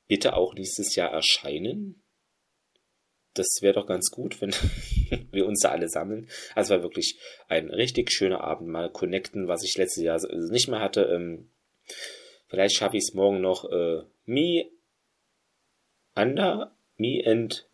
[0.07, 2.01] bitte auch nächstes Jahr erscheinen.
[3.35, 4.49] Das wäre doch ganz gut, wenn
[5.31, 6.27] wir uns da alle sammeln.
[6.55, 10.19] Also war wirklich ein richtig schöner Abend, mal connecten, was ich letztes Jahr
[10.49, 11.03] nicht mehr hatte.
[11.03, 11.51] Ähm,
[12.47, 13.71] vielleicht schaffe ich es morgen noch.
[13.71, 14.65] Äh, me
[16.15, 17.67] under, me and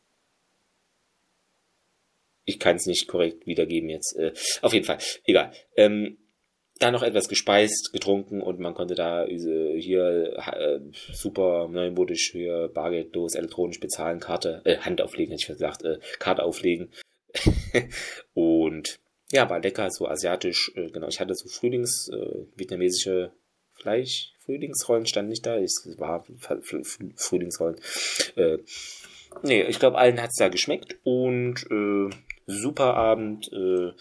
[2.49, 4.17] ich kann es nicht korrekt wiedergeben jetzt.
[4.17, 5.51] Äh, auf jeden Fall, egal.
[5.75, 6.17] Ähm,
[6.79, 12.69] da noch etwas gespeist, getrunken und man konnte da äh, hier äh, super neumodisch hier
[12.73, 16.91] bargeldlos elektronisch bezahlen, Karte, äh, Hand auflegen, hätte ich gesagt, äh, Karte auflegen.
[18.33, 18.99] und
[19.31, 21.07] ja, war lecker, so asiatisch, äh, genau.
[21.07, 23.31] Ich hatte so Frühlings, äh, vietnamesische
[23.73, 26.25] Fleisch, Frühlingsrollen stand nicht da, es war
[27.15, 27.77] Frühlingsrollen.
[28.35, 28.57] Äh,
[29.43, 32.09] nee, ich glaube, allen hat's da geschmeckt und äh,
[32.49, 33.49] super Abend.
[33.53, 33.93] Äh,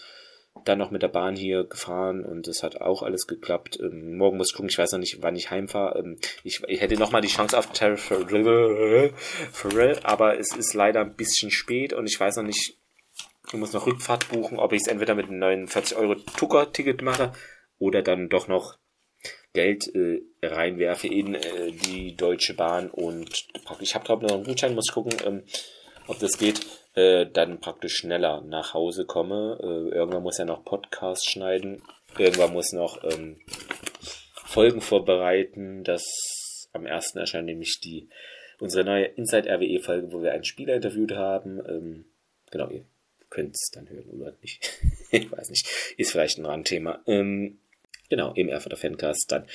[0.64, 3.78] dann noch mit der Bahn hier gefahren und es hat auch alles geklappt.
[3.80, 5.98] Ähm, morgen muss ich gucken, ich weiß noch nicht, wann ich heimfahre.
[5.98, 9.12] Ähm, ich, ich hätte noch mal die Chance auf Terry Farrell,
[10.02, 12.76] aber es ist leider ein bisschen spät und ich weiß noch nicht,
[13.46, 17.32] ich muss noch Rückfahrt buchen, ob ich es entweder mit einem 49 Euro Tucker-Ticket mache
[17.78, 18.78] oder dann doch noch
[19.54, 23.48] Geld äh, reinwerfe in äh, die Deutsche Bahn und
[23.80, 25.42] ich habe glaube noch einen Gutschein, muss ich gucken, ähm,
[26.08, 29.58] ob das geht, äh, dann praktisch schneller nach Hause komme.
[29.62, 31.82] Äh, irgendwann muss er noch Podcast schneiden,
[32.18, 33.40] irgendwann muss noch ähm,
[34.34, 35.84] Folgen vorbereiten.
[35.84, 36.04] Das
[36.72, 38.08] am ersten erscheint nämlich die
[38.60, 41.60] unsere neue Inside RWE Folge, wo wir einen Spieler interviewt haben.
[41.68, 42.04] Ähm,
[42.50, 42.84] genau, ihr
[43.30, 44.80] könnt es dann hören oder nicht.
[45.10, 45.68] ich weiß nicht.
[45.96, 47.02] Ist vielleicht ein Randthema.
[47.06, 47.60] Ähm,
[48.08, 49.46] genau, im Erfurter Fancast dann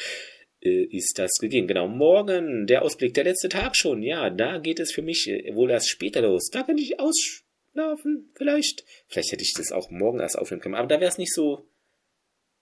[0.69, 1.67] ist das gegeben.
[1.67, 4.01] Genau, morgen der Ausblick, der letzte Tag schon.
[4.01, 6.49] Ja, da geht es für mich äh, wohl erst später los.
[6.51, 8.85] Da kann ich ausschlafen, vielleicht.
[9.07, 10.75] Vielleicht hätte ich das auch morgen erst aufnehmen können.
[10.75, 11.67] Aber da wäre es nicht so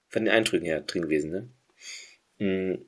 [0.09, 1.49] von den Eindrücken her drin gewesen, ne?
[2.39, 2.85] Mhm.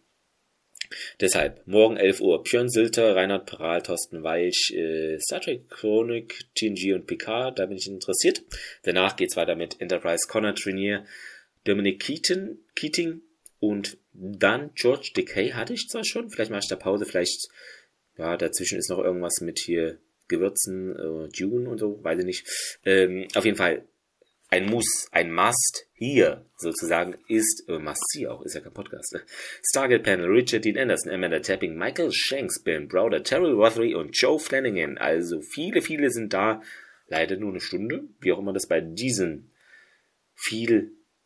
[1.19, 6.93] Deshalb, morgen 11 Uhr, Björn Silter, Reinhard Peral, Thorsten Weich, äh, Star Trek Chronik, TNG
[6.93, 8.43] und Picard, da bin ich interessiert.
[8.83, 11.05] Danach geht's weiter mit Enterprise Connor Trainier,
[11.63, 13.21] Dominic Keaton, Keating
[13.63, 17.47] und dann George Decay hatte ich zwar schon, vielleicht mache ich da Pause, vielleicht,
[18.17, 22.77] ja, dazwischen ist noch irgendwas mit hier Gewürzen, äh, Dune und so, weiß ich nicht.
[22.83, 23.87] Ähm, auf jeden Fall
[24.49, 29.13] ein Muss, ein Must hier sozusagen ist, äh, Must see auch, ist ja kein Podcast,
[29.13, 29.21] ne?
[29.65, 34.39] Stargate Panel, Richard Dean Anderson, Amanda Tapping, Michael Shanks, Ben Browder, Terrell Rothery und Joe
[34.39, 34.97] Flanagan.
[34.97, 36.61] Also viele, viele sind da.
[37.07, 39.53] Leider nur eine Stunde, wie auch immer das bei diesen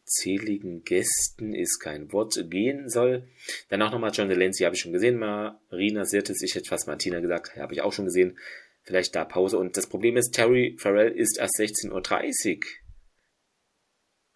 [0.08, 3.28] vielzähligen Gästen ist kein Wort gehen soll.
[3.70, 5.18] Danach nochmal John Delancey, habe ich schon gesehen.
[5.18, 8.38] Marina Sirtis, ich hätte fast Martina gesagt, habe ich auch schon gesehen.
[8.84, 9.58] Vielleicht da Pause.
[9.58, 12.64] Und das Problem ist, Terry Farrell ist erst 16.30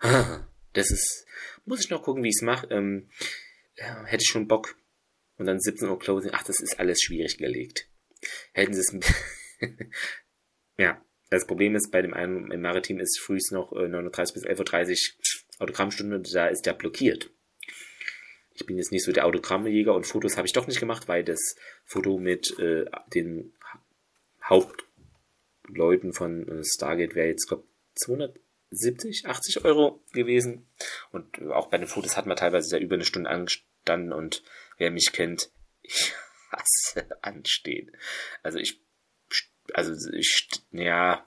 [0.02, 0.48] Uhr.
[0.74, 1.26] Das ist,
[1.66, 2.66] muss ich noch gucken, wie ich es mache.
[2.68, 3.10] Ähm,
[3.76, 4.78] ja, hätte ich schon Bock.
[5.36, 6.32] Und dann 17 Uhr Closing.
[6.34, 7.90] Ach, das ist alles schwierig gelegt.
[8.54, 8.96] Hätten sie es.
[10.78, 14.46] ja, das Problem ist, bei dem einen im Maritim ist frühst noch äh, 9.30 bis
[14.46, 16.22] 11.30 Uhr Autogrammstunde.
[16.22, 17.30] Da ist der blockiert.
[18.54, 21.24] Ich bin jetzt nicht so der Autogrammjäger und Fotos habe ich doch nicht gemacht, weil
[21.24, 23.54] das Foto mit äh, den
[24.44, 27.64] Hauptleuten von äh, Stargate wäre jetzt, glaube
[27.96, 28.38] 200
[28.72, 30.68] 70, 80 Euro gewesen.
[31.12, 34.44] Und auch bei den Fotos hat man teilweise ja über eine Stunde angestanden und
[34.78, 36.14] wer mich kennt, ich
[36.52, 37.92] hasse anstehen.
[38.44, 38.80] Also ich,
[39.74, 41.26] also ich, ja,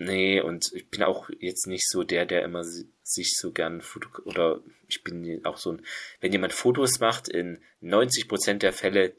[0.00, 3.82] nee, und ich bin auch jetzt nicht so der, der immer sich so gern
[4.24, 5.86] oder ich bin auch so ein,
[6.20, 9.14] wenn jemand Fotos macht, in 90 Prozent der Fälle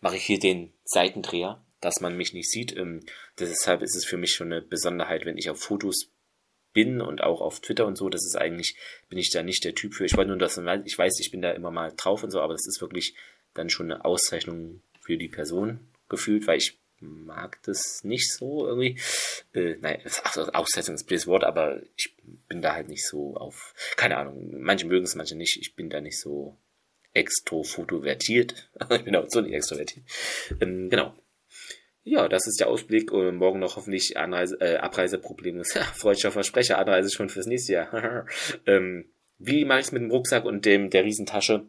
[0.00, 2.74] mache ich hier den Seitendreher dass man mich nicht sieht.
[2.74, 3.04] Ähm,
[3.38, 6.10] deshalb ist es für mich schon eine Besonderheit, wenn ich auf Fotos
[6.72, 8.08] bin und auch auf Twitter und so.
[8.08, 8.76] Das ist eigentlich,
[9.10, 10.06] bin ich da nicht der Typ für.
[10.06, 12.40] Ich wollte nur, dass man, ich weiß, ich bin da immer mal drauf und so,
[12.40, 13.14] aber das ist wirklich
[13.52, 18.98] dann schon eine Auszeichnung für die Person gefühlt, weil ich mag das nicht so irgendwie.
[19.52, 20.00] Äh, nein,
[20.52, 22.16] Auszeichnung ist ein Wort, aber ich
[22.48, 25.58] bin da halt nicht so auf, keine Ahnung, manche mögen es, manche nicht.
[25.60, 26.56] Ich bin da nicht so
[27.14, 28.70] extrofotovertiert.
[28.90, 30.06] ich bin auch so nicht extrovertiert.
[30.60, 31.14] Ähm, genau.
[32.04, 33.12] Ja, das ist der Ausblick.
[33.12, 35.62] Und morgen noch hoffentlich Anreise, äh, Abreiseprobleme.
[35.74, 38.26] Ja, freudscher Versprecher, Anreise schon fürs nächste Jahr.
[38.66, 41.66] ähm, wie mache ich es mit dem Rucksack und dem der Riesentasche?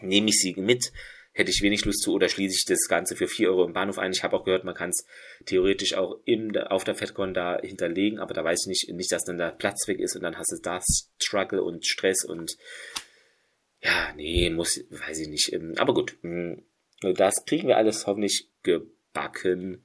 [0.00, 0.92] Nehme ich sie mit?
[1.38, 3.98] Hätte ich wenig Lust zu oder schließe ich das Ganze für vier Euro im Bahnhof
[3.98, 4.10] ein?
[4.10, 5.06] Ich habe auch gehört, man kann es
[5.46, 9.24] theoretisch auch in, auf der FedCon da hinterlegen, aber da weiß ich nicht, nicht, dass
[9.24, 10.80] dann der Platz weg ist und dann hast du da
[11.22, 12.56] Struggle und Stress und
[13.80, 15.52] ja, nee, muss, weiß ich nicht.
[15.52, 16.64] Ähm, aber gut, hm,
[17.00, 19.84] das kriegen wir alles hoffentlich gebacken backen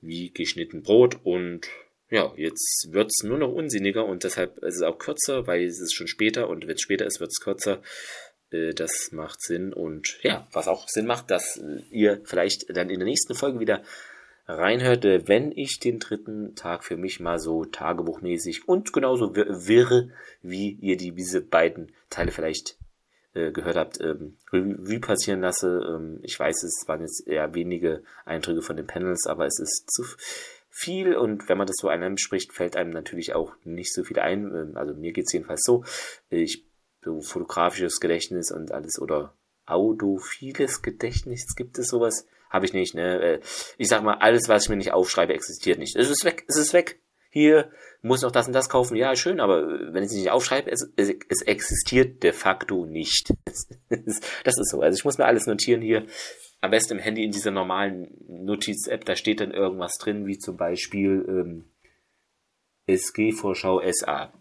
[0.00, 1.68] wie geschnitten Brot und
[2.10, 5.94] ja, jetzt wird's nur noch unsinniger und deshalb ist es auch kürzer, weil es ist
[5.94, 7.82] schon später und wenn es später ist, wird's kürzer.
[8.52, 12.98] Äh, das macht Sinn und ja, was auch Sinn macht, dass ihr vielleicht dann in
[12.98, 13.82] der nächsten Folge wieder
[14.46, 20.10] reinhört, wenn ich den dritten Tag für mich mal so tagebuchmäßig und genauso wirre,
[20.42, 22.76] wie ihr die, diese beiden Teile vielleicht
[23.34, 25.80] äh, gehört habt, ähm, Revue passieren lasse.
[25.88, 29.90] Ähm, ich weiß, es waren jetzt eher wenige Eindrücke von den Panels, aber es ist
[29.90, 30.04] zu
[30.68, 34.18] viel und wenn man das so einem spricht, fällt einem natürlich auch nicht so viel
[34.18, 34.54] ein.
[34.54, 35.84] Ähm, also mir geht's jedenfalls so.
[36.30, 36.64] Ich
[37.04, 39.34] so fotografisches Gedächtnis und alles oder
[39.66, 42.26] audophiles Gedächtnis, gibt es sowas?
[42.50, 43.20] Habe ich nicht, ne?
[43.20, 43.40] Äh,
[43.78, 45.96] ich sag mal, alles, was ich mir nicht aufschreibe, existiert nicht.
[45.96, 47.00] Es ist weg, es ist weg
[47.32, 47.70] hier
[48.02, 48.94] muss noch das und das kaufen.
[48.94, 53.32] Ja, schön, aber wenn ich es nicht aufschreibe, es, es, es existiert de facto nicht.
[53.88, 54.82] das ist so.
[54.82, 56.06] Also ich muss mir alles notieren hier.
[56.60, 60.58] Am besten im Handy in dieser normalen Notiz-App, da steht dann irgendwas drin, wie zum
[60.58, 61.64] Beispiel, ähm,
[62.86, 64.32] SG-Vorschau SA.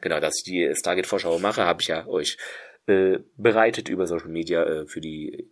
[0.00, 2.36] Genau, dass ich die Stargate-Vorschau mache, habe ich ja euch
[2.86, 5.50] äh, bereitet über Social Media äh, für die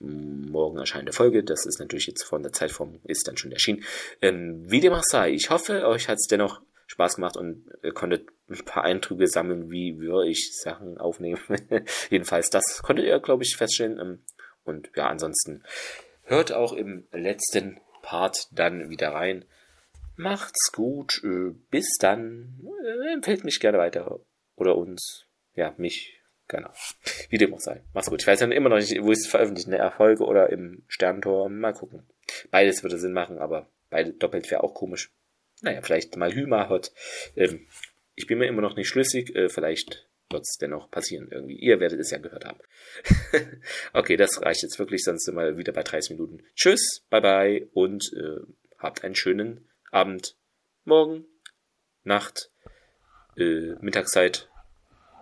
[0.00, 1.44] morgen erscheinende Folge.
[1.44, 3.84] Das ist natürlich jetzt von der Zeitform, ist dann schon erschienen.
[4.22, 7.92] Ähm, wie dem auch sei, ich hoffe, euch hat es dennoch Spaß gemacht und ihr
[7.92, 11.40] konntet ein paar Eindrücke sammeln, wie wir ich Sachen aufnehmen.
[12.10, 13.98] Jedenfalls, das konntet ihr, glaube ich, feststellen.
[14.00, 14.22] Ähm,
[14.64, 15.62] und ja, ansonsten
[16.24, 19.44] hört auch im letzten Part dann wieder rein.
[20.20, 21.22] Macht's gut.
[21.24, 22.60] Äh, bis dann.
[22.84, 24.20] Äh, empfehlt mich gerne weiter.
[24.56, 25.26] Oder uns.
[25.54, 26.70] Ja, mich Genau.
[27.28, 27.84] Wie dem auch sei.
[27.94, 28.22] Mach's gut.
[28.22, 31.48] Ich weiß ja immer noch nicht, wo ich es veröffentliche, in Erfolge oder im Sterntor.
[31.48, 32.02] Mal gucken.
[32.50, 35.12] Beides würde Sinn machen, aber beide doppelt wäre auch komisch.
[35.62, 36.92] Naja, vielleicht mal Hüma hat.
[37.36, 37.68] Ähm,
[38.16, 39.36] ich bin mir immer noch nicht schlüssig.
[39.36, 41.56] Äh, vielleicht wird es dennoch passieren irgendwie.
[41.56, 42.58] Ihr werdet es ja gehört haben.
[43.92, 46.42] okay, das reicht jetzt wirklich, sonst sind wir wieder bei 30 Minuten.
[46.56, 48.40] Tschüss, bye bye und äh,
[48.78, 50.36] habt einen schönen Abend,
[50.84, 51.26] morgen,
[52.02, 52.50] Nacht,
[53.36, 54.48] äh, Mittagszeit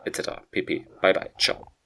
[0.05, 0.43] etc.
[0.51, 0.87] pp.
[1.01, 1.33] Bye bye.
[1.39, 1.78] Ciao.